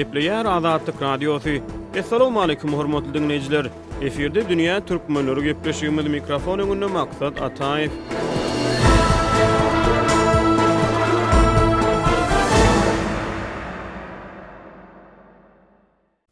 [0.00, 1.58] gepleýär Azadlyk radiosy.
[2.00, 3.68] Assalamu alaykum hormatly dinleýijiler.
[4.10, 7.92] Eferde dünýä türkmenleri gepleşýär mikrofon öňünde maksat Ataýew.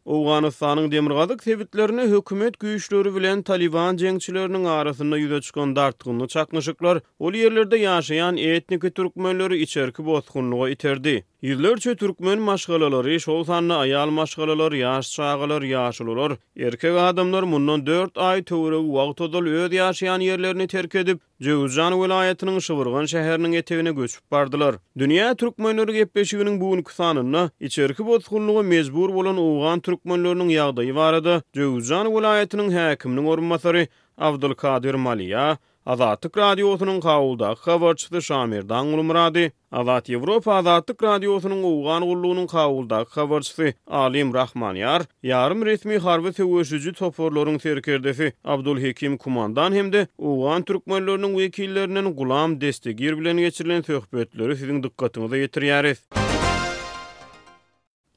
[0.08, 7.76] Awganistanyň demirgazyk tebitlerini hökümet güýçleri bilen Taliban jeňçileriniň arasynda ýüze çykan dartgyny çakmyşyklar, ol ýerlerde
[7.84, 11.16] ýaşaýan etnik türkmenleri içerki bozgunlyga iterdi.
[11.42, 18.42] Ýyllar türkmen maşgalalary, şol sanly aýal maşgalalary, ýaş çağılar, ýaşlylar, erkek adamlar mundan 4 aý
[18.44, 24.74] töwre wagt ödül öýdi ýaşaýan ýerlerini terk edip, Jewzan welaýatynyň şywyrgan şäheriniň etewine göçüp bardylar.
[24.98, 31.34] Dünýä türkmenleri gepleşiginiň bu gün kusanyny içerki bozgunlyga mejbur bolan Türk türkmenlörnüň ýagdaýy barady.
[31.58, 34.54] Döwüzjan vilayatynyň häkiminiň ormasary Abdul
[34.96, 43.06] Maliya Azatyk radiosynyň gaýulda habarçy Şamir Dangul Muradi, Azat Ýewropa Azatyk radiosynyň uwgan gullunyň gaýulda
[43.16, 51.32] habarçy Alim Rahmanyar, yarım resmi harbi töwüşüji toporlaryň serkerdefi Abdul Hekim Kumandan hemde uwgan türkmenläriniň
[51.40, 56.37] wekilleriniň gulam destegi bilen geçirilen söhbetleri siziň dikkatiňizi ýetirýäris.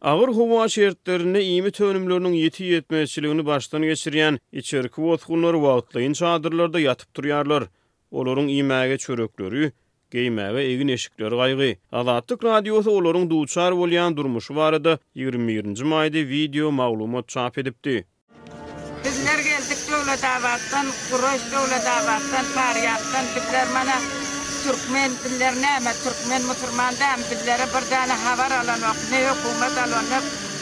[0.02, 7.64] Ağır huva şertlerini iyimi tönümlörünün yeti yetmezçiliğini baştan geçiriyen içerik vodhunlar vaatlayın çadırlarda yatıp duruyarlar.
[8.12, 9.72] Olorun iyimege çöröklörü,
[10.12, 11.78] geymege egin eşikler gaygi.
[11.92, 15.82] Azatlık radyosu olorun duçar volyan durmuşu var adı 21.
[15.82, 18.06] maydi video mağluma çap edipti.
[19.06, 24.00] Biz nere geldik dövle davattan, kuroş dövle davattan, pariyattan, tüpler mana
[24.64, 30.06] Türkmen diller näme Türkmen musulman däm dillere bir däne habar alan wagt ne hökümet alan
[30.12, 30.20] ne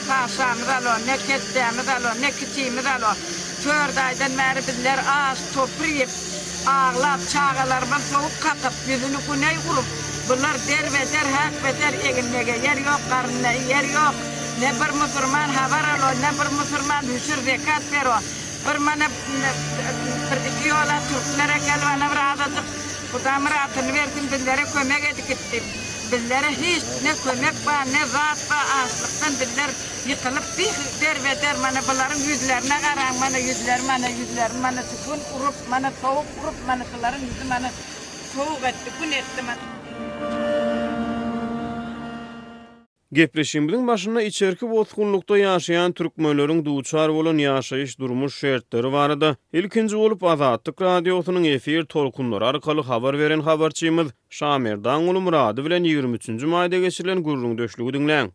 [0.07, 2.77] taşam alan ne ketdäm alan ne kiçim
[5.15, 6.09] aş toprip
[6.67, 9.85] ağlap çağalar ben soğuk kakıp yüzünü kuney kurup
[10.29, 14.15] bunlar der ve der hak ve der egilmege yer yok karnına yer yok
[14.61, 18.17] ne bir musulman habar alo ne bir musulman hüsür zekat ver o
[18.65, 19.07] bir mene
[20.29, 22.09] bir iki yola Türklere gel bana
[23.11, 25.63] Kudamır adını verdim, billere kömek edik ettim.
[26.11, 29.69] Billere hiç ne kömek ba, ne vaat ba, ağızlıktan biller
[30.07, 30.71] yıkılıp bir
[31.01, 31.55] der ve der.
[31.63, 35.23] Bana bunların yüzlerine karan, bana yüzler, bana yüzler, bana tükün,
[35.71, 37.69] bana tükün, bana tükün, bana mana bana
[38.31, 39.78] tükün, bana tükün, bana
[43.13, 49.31] Gepleşim bilen içerki otxunlukda ýaşaýan türkmenleriň duçar bolan ýaşaýyş durmuş şertleri barada.
[49.53, 56.45] Ilkinji olup Azatlyk radiosynyň efir tolkunlary arkaly habar beren habarçymyz Şamir Daňuly Murady bilen 23-nji
[56.55, 58.31] maýda geçirilen gurrun döşlügi Dinlen.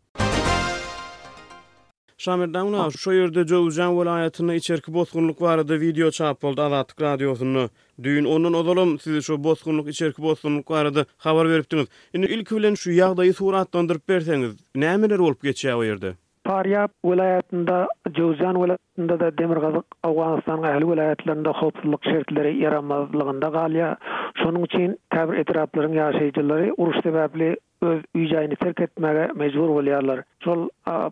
[2.25, 2.91] Şamirdan ona ah.
[2.99, 7.69] şu yerde Jowjan vilayatyna içerki bozgunluk barada video çap boldy Azatlyk radiosunda.
[8.03, 11.87] Düýün onun odalym size şu bozgunluk içerki bozgunluk barada habar beripdiňiz.
[12.17, 14.53] Indi ilk bilen şu ýagdaýy suratlandyryp berseňiz,
[14.85, 16.13] nämeler bolup geçýär o ýerde?
[16.45, 23.97] Paryap vilayatynda, Jowjan vilayatynda da Demirgazyk Awganistan ahli vilayatlarynda howpsuzlyk şertleri ýaramazlygynda galýa.
[24.41, 27.57] Şonuň üçin täbir etraplaryň ýaşaýjylary uruş sebäpli
[27.89, 30.21] öz üýjäni terk etmäge mejbur bolýarlar.
[30.45, 30.63] Şol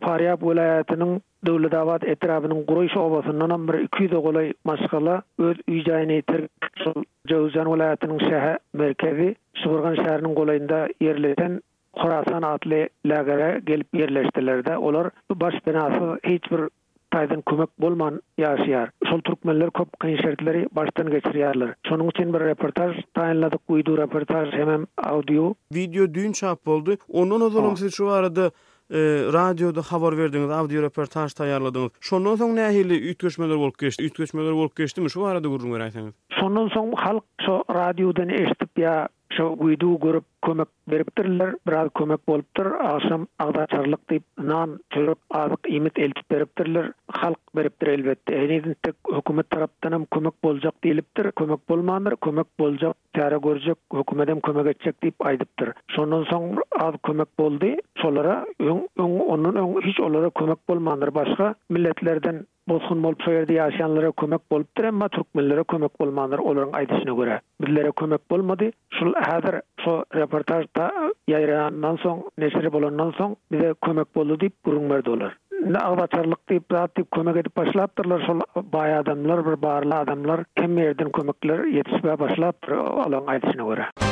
[0.07, 1.13] Paryab welaýatynyň
[1.49, 5.17] Döwlet Awad etrabynyň guruş şöbäsinden bir 200 golay maşgala
[5.49, 9.29] öz üýjäni terk etmäge Jowzan welaýatynyň şäher merkezi
[9.63, 10.79] Şuburgan şäheriniň golaýynda
[11.09, 11.61] ýerleşen
[12.03, 15.11] Horasan adly lagara gelip ýerleşdiler-de olar
[15.45, 16.61] baş binası, hiç bir
[17.13, 18.89] Taýdan kömek bolman ýaşyar.
[19.05, 21.75] Şol türkmenler köp kyn şertleri başdan geçirýärler.
[21.89, 26.97] Şonuň üçin bir reportaj taýlandyk, uýdur reportaj hem audio, video düýn çap boldy.
[27.09, 28.47] Onuň ozalym siz şu arada
[28.91, 28.99] e,
[29.37, 32.01] radioda habar berdiňiz, audio reportaj taýýarladyňyz.
[32.01, 35.11] Şondan soň nähili ýetgeşmeler bolup geçdi, ýetgeşmeler bolup geçdimi?
[35.11, 36.09] Şu arada gurulmaýyň.
[36.41, 39.05] Şondan soň halk şo radiodan eşitip ýa
[39.37, 42.67] Şo güýdü görüp kömek beripdirler, biraz kömek bolupdyr.
[42.89, 46.91] asam, agda çarlyk diýip, nan çörüp, azyk ýemit eltip beripdirler.
[47.21, 48.35] Halk beripdir elbetde.
[48.41, 51.31] Ähliniň tek hökümet tarapdan hem kömek boljak diýilipdir.
[51.43, 55.73] Kömek bolmandyr, kömek boljak, täre görjek, hökümet hem kömek etjek diýip aýdypdyr.
[55.97, 57.73] Şondan soň az kömek boldy.
[58.05, 61.15] Şolara öň, öň, onuň öň hiç olara kömek bolmandyr.
[61.21, 67.39] Başga milletlerden Bolsun bolup söýerdi ýaşanlara kömek bolup emma türkmenlere kömek bolmandyr olaryň aýdyşyna görä.
[67.65, 68.69] Birlere kömek bolmady.
[68.99, 70.87] Şol häzir şu reportajda
[71.33, 75.35] ýaýrandan soň, neşir bolandan soň bize kömek boldy diýip gurun berdi olar.
[75.75, 78.41] Ne awatarlyk diýip rahatlyk kömek edip başlapdylar şol
[78.77, 84.12] baý adamlar, bir barly adamlar kim ýerden kömekler ýetişmä başlap, olaryň aýdyşyna görä.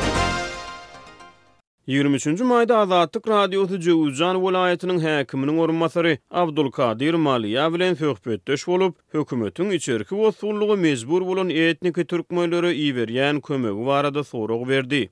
[1.88, 10.14] 23-nji maýda Azatlyk radiosu Jowuzjan welaýatynyň häkiminiň ormasary Abdulkadir Maliýa bilen söhbetdeş bolup, hökümetiň içerki
[10.22, 15.06] wasullugy mezbur bolan etniki türkmenlere iýerýän kömegi barada sorag berdi.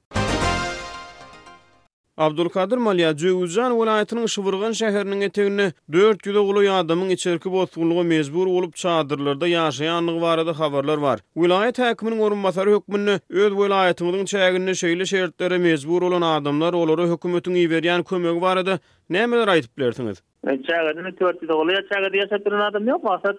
[2.18, 5.66] Abdulkadir Malya Jöwüzan vilayatynyň Şuwurgan şäheriniň eteginde
[5.96, 11.18] 4 ýyl uly adamyň içerki bolsunlygy mezbur bolup çadırlarda ýaşaýanlygy barada habarlar bar.
[11.44, 18.04] Vilayat häkiminiň orunmasary hökmünde öz vilayatymyň çägini şeýle şertlere mezbur bolan adamlar olara hökümetiň iýerýän
[18.10, 18.78] kömegi barada
[19.18, 20.18] nämeler aýdyp bilersiňiz?
[20.66, 21.82] Çağırdığını 4 de oluyor.
[21.92, 23.10] Çağırdığı yaşatırın adam yok mu?
[23.10, 23.36] Asad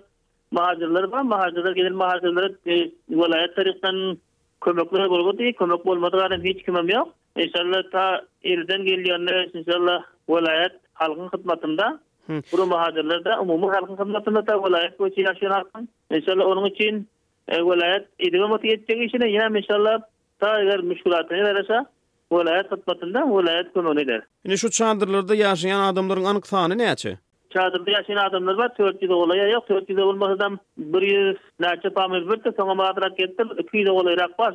[0.51, 1.21] mahacirler var.
[1.21, 2.75] Mahacirler gelir mahacirlere e,
[3.09, 4.17] velayet tarihten
[4.61, 5.53] kömekli olgu değil.
[5.53, 7.09] Kömek olmadı hiç kümem yok.
[7.37, 11.87] inşallah ta ilden gelýänler inşallah welaýat halkyň hyzmatynda
[12.51, 15.85] guru mahadirler de umumy halkyň hyzmatynda ta welaýat goýýan ýaşanýar.
[16.19, 16.99] Inşallah onuň üçin
[17.47, 20.01] e, welaýat edime motiýetçiligi üçin ýa-da inşallah
[20.39, 21.83] ta eger müşkilat ýaşarsa
[22.31, 24.21] welaýat hyzmatynda welaýat gönüne der.
[24.45, 27.17] Ýani şu çandyrlarda ýaşaýan adamlaryň anyk sany näçe?
[27.53, 29.73] Çadırda yaşayan adamlar var, törtki de olaya yok, bir
[31.95, 33.47] pamir bir de madrak ettir,
[33.85, 33.91] de
[34.39, 34.53] var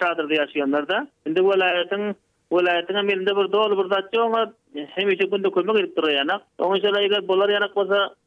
[0.00, 1.06] çadırda yaşayanlar da.
[1.26, 1.42] Şimdi bir
[3.52, 4.46] doğal bir
[4.94, 6.42] hem içi gündü kulmak ettir o yanak.
[6.58, 7.50] Onun için de eğer bunlar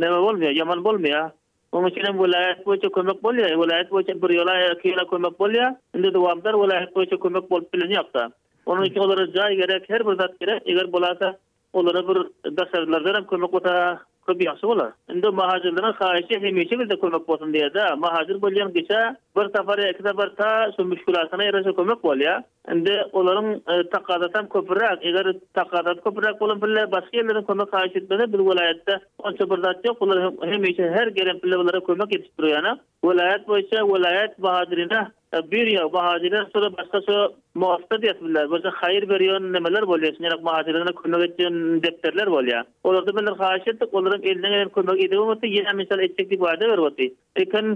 [0.00, 1.30] bir bir yaman bir
[1.72, 5.04] Umuşilen bu laet boyca kömek bol ya, e, bu laet boyca bir yola e, kiyona
[5.10, 5.68] kömek bol ya,
[5.98, 6.66] indi duvamdar bu
[6.98, 8.30] boyca kömek bol pilin yapsa.
[8.66, 9.02] Onun hmm.
[9.02, 9.24] olara
[9.54, 11.36] gerek, her bir gerek, eger bolasa
[11.72, 12.16] olara bir
[12.56, 14.90] dasarlarda hem kömek ota köp ýaşy bolar.
[15.12, 19.00] Endi mahajirlerin xaişi hemişe bizde kömek bolsun diye de mahajir bolyan geçe
[19.36, 22.42] bir safar iki safar ta şu müşkülatına yarasa kömek bol ya.
[22.68, 28.32] olaryň onların e, takadatam köpürak eger takadat köpürak bolan bile başka yerlerin kömek xaiş etmene
[28.32, 29.96] bir velayette onça bir zat yok.
[30.02, 32.78] Onlar hemişe her gelen bile onlara kömek yetiştiriyor yana.
[33.04, 37.18] Velayet boyca velayet mahajirine E, bir ya bahadyna sonra başga so
[37.60, 38.48] muafta diýipler.
[38.54, 40.16] Bolsa hayır berýän nemeler bolýar?
[40.16, 42.64] Şeňe bahadyna könnek etýän depderler bolýar.
[42.90, 46.64] Olarda bilen haýat etdik, olaryň elden gelen könnek edip bolsa ýene misal etdik diýip wada
[46.74, 47.06] berip otdy.
[47.42, 47.66] Lekin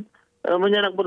[0.55, 1.05] Ama e, yanak bir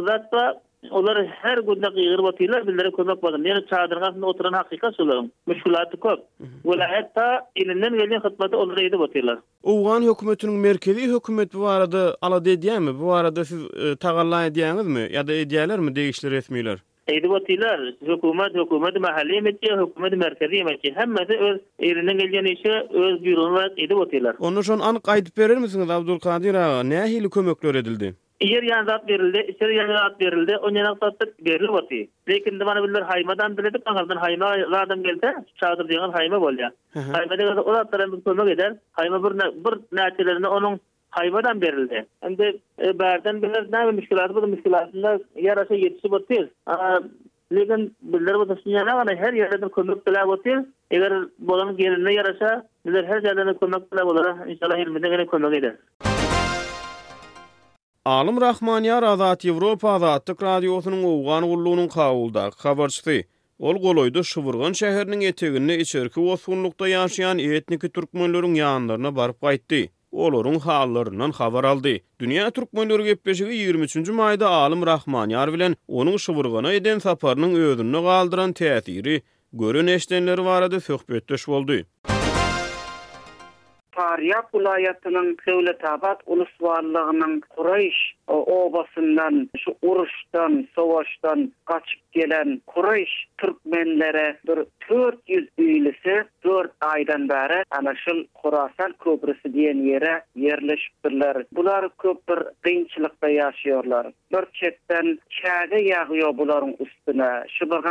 [0.96, 3.44] Olar her günde qyýyr batylar, billeri kömek bolan.
[3.50, 5.30] Yani, çadyrga oturan haqiqat şolaryň.
[5.48, 6.20] Müşkilatlar köp.
[6.66, 9.38] Ola hatda ilinden gelen hyzmaty olary ýetip batylar.
[9.64, 12.40] Owgan hökümetiniň merkezi hökümet bu barada ala
[12.80, 13.00] mi?
[13.02, 15.04] Bu arada siz e, tagallan diýýänizmi?
[15.16, 16.78] Ýa-da edýärlermi degişleri etmeýler?
[17.08, 17.80] Edip batylar.
[18.12, 20.96] Hökümet, hökümet mahalli ýetdi, hökümet merkezi ýetdi.
[21.02, 22.74] Hemmede öz elinden gelen işe
[23.04, 24.36] öz ýurumat edip batylar.
[24.40, 27.30] Onuň üçin aňyk aýdyp berer misiniz Abdulkadir aga?
[27.30, 28.10] kömekler edildi?
[28.46, 33.02] Eger ýa zat berildi, iyer ýa zat berildi, o ýa-da zat lekin de bana bilir
[33.10, 35.30] haýmadan diledip, aňardan haýma zatdan gelse,
[35.60, 36.70] çadyr diýen haýma bolýar.
[36.94, 38.72] Haýma diýen o zat bilen eder.
[39.00, 39.34] Haýma bir
[39.66, 40.78] bir näçelerini onuň
[41.18, 42.04] haýmadan berildi.
[42.22, 42.52] Endi
[43.02, 45.12] bärden bilmeler näme müşkilat bolup, müşkilatynda
[45.48, 46.46] ýarasa ýetişip bolýar.
[47.58, 50.62] Lekin bilmeler bolsa, ýa her ýerde kömek bila bolýar.
[50.92, 55.76] Eger bolan gelinle yarasa, bilir her ýerde kömek bila bolara, inşallah ýerinde gelen kömek eder.
[58.08, 63.18] Alim Rahmaniyar Azad Evropa Azatlyk Radiosynyň Owgan gullugynyň kawulda habarçy.
[63.66, 69.82] Ol goloydy şuwurgan şäheriniň etegini içerki wosunlukda ýaşaýan etniki türkmenleriň ýanlaryna baryp gaýtdy.
[70.12, 71.98] Olorun hallarından xabar aldı.
[72.20, 73.00] Dünya Türk Mönür
[73.52, 74.10] 23.
[74.10, 79.22] mayda Alim Rahmaniyar Yarvilen onun şıvırgana eden saparının özünü kaldıran teatiri
[79.54, 81.48] görün eşlenleri varadı söhbettöş
[83.98, 88.00] Haryap layatynyň Täwletabat unuswarlarynyň Qurays
[88.34, 91.40] e, obasyndan şu uruştan savaştan
[91.70, 100.14] gaçyp gelen Qurays türkmenlere bir 400 güýlisi, 4 aýdan bary, amaçyl Horasan köprisi diýen ýere
[100.46, 101.38] yerleşipdirler.
[101.60, 102.40] Bular köp bir
[102.70, 104.06] täńçilikde ýaşyýorlar.
[104.36, 105.08] Bir çetden
[105.40, 107.32] çady ýagýar bularyň üstüne.
[107.58, 107.82] Şu bir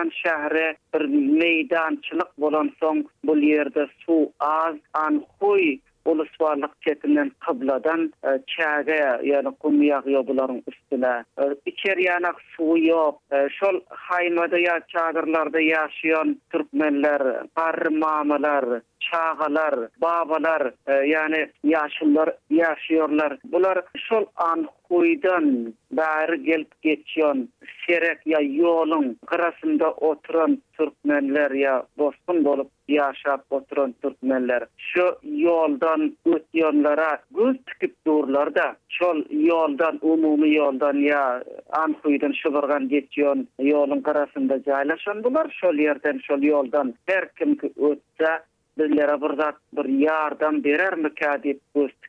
[0.94, 1.04] bir
[1.40, 8.12] meýdan täńçilik bolan soň bu ýerde suw az, an kuy boluş varlık ketinden kabladan
[8.46, 8.84] çağa
[9.24, 15.60] yani kum yağıyor bunların üstüne e, içeri yanak su yok e, şol haymada ya çağırlarda
[15.60, 17.22] yaşayan Türkmenler
[17.54, 18.64] parmağmalar
[19.00, 20.70] çağalar babalar
[21.04, 27.48] yani e, yaşlılar yaşıyorlar bunlar şol an kuydan bari gelip geçiyon
[27.86, 37.18] serek ya yolun kırasında oturan Türkmenler ya bostun bolup yaşap oturan Türkmenler şu yoldan ötyonlara
[37.30, 44.62] göz tükip durlar da şol yoldan umumi yoldan ya an kuydan şubırgan geçiyon yolun kırasında
[44.62, 48.32] caylaşan bular şol yerden şol yoldan her kim ki ötse
[48.78, 52.00] bizlere bir zat bir yardım berer mi kadip gostik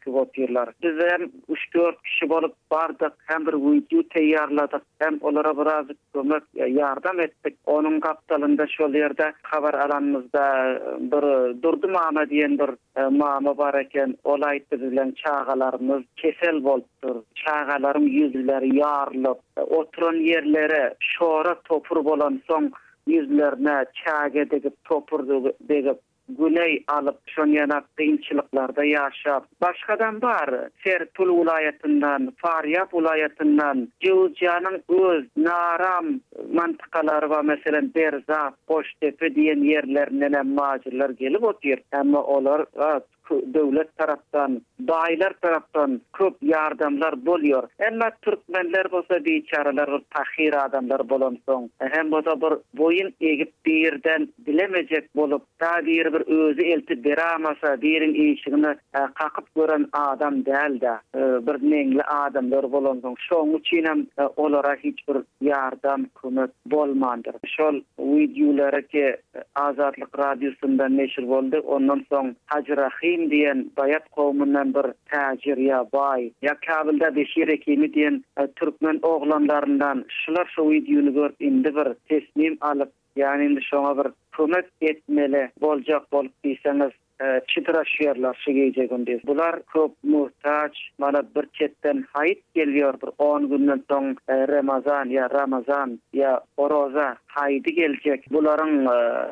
[0.84, 6.66] Biz hem 3-4 kishi bolup bardık hem bir video teyarladık hem olara biraz kömök e,
[6.70, 7.56] yardım ettik.
[7.66, 10.82] Onun kaptalında şu yerde xabar alanımızda e,
[11.12, 11.22] bir
[11.62, 12.70] durdu mama diyen bir
[13.02, 17.16] e, mama bar eken olaydı bizlen çağalarımız kesel bolttur.
[17.36, 18.68] Çağalarım yüzleri
[19.70, 22.72] oturun yerlere şora topur bolan son
[23.08, 25.28] yüzlerine çağa gedigip topur
[25.62, 25.98] degip
[26.29, 29.46] güney alıp şon yana kıyınçılıklarda yaşap.
[29.62, 30.50] Başkadan bar
[30.84, 34.84] Sertul Tul ulayatından, Faryap ulayatından, Cilcianın
[35.38, 36.05] naram
[36.53, 41.79] mantıkalar va meselen Berza, Koştepe diyen yerlerinden hem gelip ot yer.
[42.13, 42.65] olar
[43.29, 47.67] dövlet taraftan, dailer taraftan köp yardımlar bolyor.
[47.79, 54.27] Emma Türkmenler bolsa biçaralar bir tahir adamlar bolansoň, e, hem bolsa bir boyun egip birden
[54.46, 60.98] dilemecek bolup, da bir bir özü elti beramasa, birin işigini e, kakıp gören adam däldä.
[61.15, 67.34] E, bir nengli adamlar bolansoň, şu üçin hem olara hiç bir yardım, kömek bolmandyr.
[67.48, 69.15] Şol wideolara ki
[69.57, 72.75] Radiosundan radiosunda meşhur boldy, ondan soň Hacı
[73.18, 80.06] diyen bayat kovmundan bir tajir ya bay, ya Kabilda beşir ekimi diyen e, Türkmen oğlanlarından
[80.10, 86.12] şular şu videonu gör indi bir teslim alıp, yani indi şuna bir kumet etmeli bolcak
[86.12, 86.92] bolk diyseniz,
[87.24, 88.74] e, çıdıra şiyarlar şi
[89.28, 95.30] Bular köp muhtaç, bana bir ketten hayit geliyor bir 10 günden son e, Ramazan ya
[95.30, 98.34] Ramazan ya Oroza haydi gelecek.
[98.34, 98.86] Buların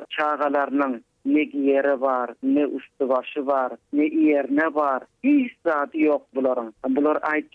[0.09, 5.03] çağalarının ne giyere var, ne üstü başı var, ne iyer ne var.
[5.23, 6.73] Hiç zatı yok bunların.
[6.89, 7.45] Bunlar ait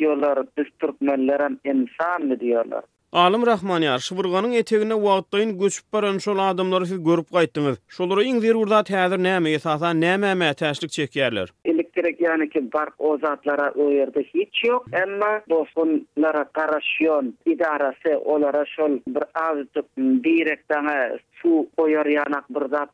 [0.57, 2.85] biz Türkmenlere insan mı diyorlar.
[3.13, 7.79] Alim Rahmaniyar, Şıbırganın etegine vaqtdayın göçüp baran şol adamları siz görüp qayttınız.
[7.89, 11.17] Şolara iň zir urda tədir nəmə, esasa nəmə mə təşlik
[11.65, 13.91] Elektrik yani ki, bark o zatlara o
[14.35, 14.87] hiç yok.
[14.93, 22.91] emma bosunlara qarashiyon idarası olara şol bir azıcık direktana su koyar yanak bir zat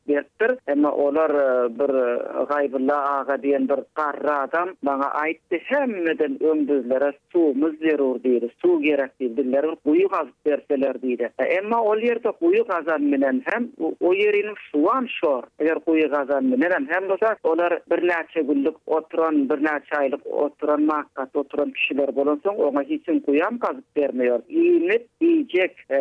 [0.66, 1.44] emma olar e,
[1.78, 2.06] bir e,
[2.48, 9.20] gaybilla aga diyen bir karra adam bana aytdi hemmeden öndüzlere su zerur diydi su gerek
[9.20, 9.48] diydi
[9.84, 13.68] kuyu gaz berseler diydi e, emma ol yerde kuyu gazan minen hem
[14.00, 19.64] o yerin suan şor eger kuyu gazan minen hem dosa olar bir nace oturan bir
[19.64, 25.46] nace aylik oturan makkat oturan kishiler bolonson ona hiçin kuyam kazip vermiyor iyi net iyi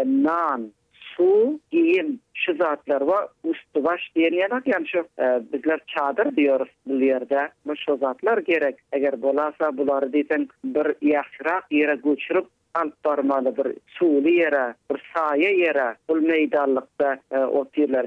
[0.06, 0.72] nan
[1.18, 3.28] su, giyim, şu zatlar va
[3.76, 8.76] baş diyen yanak yani şu e, bizler çadır diyoruz bu yerde bu şu zatlar gerek
[8.92, 15.96] Eger bolasa bular diyen bir yaxşıraq yere göçürüp alıp bir suli yere bir saye yere
[16.10, 18.06] bu meydanlıkta e, otirler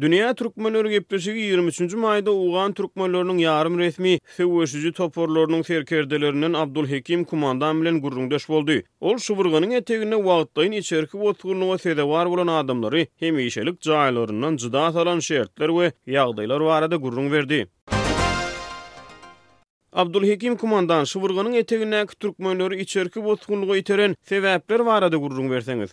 [0.00, 1.94] Dünya Türkmenler Gepleşigi 23.
[1.94, 8.72] Mayda Uğan Türkmenlerinin yarım resmi Sevveşici Toporlarının serkerdelerinin Abdülhekim Kumandan bilen gurrungdaş boldu.
[9.00, 12.26] Ol Şuburganın etegünne vaatdayın içerki vatkurnuva sede var
[12.58, 17.66] adamları hem işelik cahilorlarından cıda salan şerhtler ve yağdaylar varada gurrun gurrung verdi.
[19.92, 25.90] Abdülhekim Kumandan Şuburganın etegünne türkmenlerini içerki vatkurnuva iteren sevveşler var gurrun berseňiz.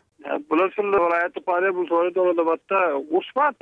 [0.49, 3.59] bular şunda olay etip ari bu soru da batta Usmat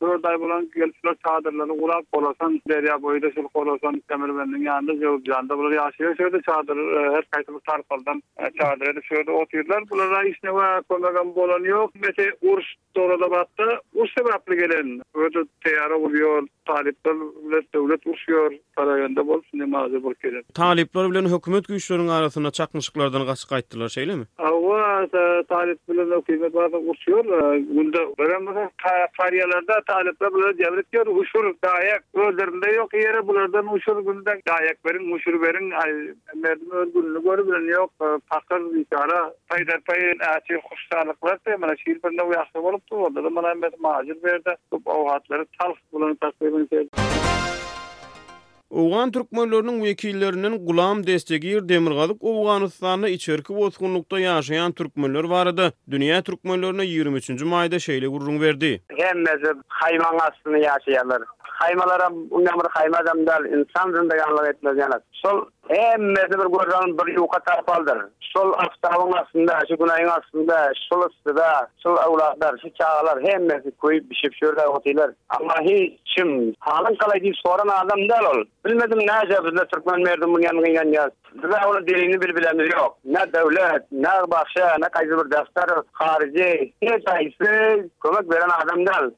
[0.00, 5.00] Tördai e, bulan gelişler çadırlarını Ulan olasan Derya boyu da şil kolosan Demir benden yanında
[5.00, 9.90] Cevuz yanında Bular yaşıyor Söyde çadır e, Her kaytılık tarifaldan e, Çadır edip Söyde oturlar
[9.90, 10.82] Bular da işine Vaya
[11.36, 14.50] Bolan yok Mese Ur Ur Ur us Ur Ur
[15.30, 20.42] Ur Ur Ur Talipler bile devlet uçuyor, parayanda bolsun ne mazur bol kerem.
[20.54, 24.24] Talipler bile hükümet güçlerinin arasında çakmışlıklardan kaçık ayttılar, şeyle mi?
[24.38, 25.06] Ava,
[25.48, 27.54] talipler bile hükümet bazen uçuyor.
[27.56, 28.70] Günde öğrenmek,
[29.18, 35.42] pariyalarda talipler bile devlet uçur, dayak, öldürümde yok yere, bunlardan uçur, günden dayak verin, uçur
[35.42, 35.72] verin,
[36.34, 37.90] merdim öldürünü görü bile yok,
[38.30, 42.04] pakir, vikara, paydar payin, asir, kuşsarlıklar, mana, şiir, şiir,
[48.70, 55.72] Oğan Türkmenlörünün vekillerinin Gulam Destegir Demirgalık Oğanistan'a içerki bozgunlukta yaşayan Türkmenlör varadı.
[55.90, 57.30] Dünya Türkmenlörüne 23.
[57.44, 58.82] mayda şeyle gurrun verdi.
[58.98, 61.22] Hemmezi hayvan aslını yaşayanlar.
[61.38, 64.76] Haymalara, unyamır haymadan da insan etmez
[65.24, 67.98] sol emmesi bir gorran bir yuqa tapaldır.
[68.20, 74.34] Sol aftawın aslında, şu günayın aslında, sol ıstıda, sol avlaqlar, şu çağalar, emmesi koyup bişip
[74.34, 75.10] şöyle otiler.
[75.28, 75.54] Ama
[76.16, 78.44] kim, halın kalay deyip soran adam del ol.
[78.66, 81.10] Bilmedim ne acaba bizde Türkmen merdim bunu yanına yan yaz.
[81.34, 82.98] Bizde onun dilini bil bilemiz yok.
[83.04, 89.10] Ne devlet, ne bahşe, ne kaysi bir defter, harici, hiç aysi, kumak veren adam del.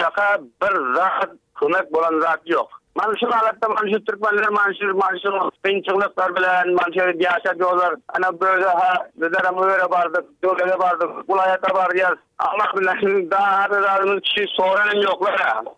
[0.00, 1.30] şaka bir rahat,
[1.60, 2.68] kumak bolan rahat yok.
[2.94, 8.66] Manşur alatda manşur türk balina manşur manşur pinç çıklar bilen manşur diyaşa dolar ana böyle
[8.66, 14.44] ha dedem ama öyle vardı dolar vardı kulayata var ya Allah bilen daha haberlerimiz kişi
[14.56, 15.74] soranın yoklara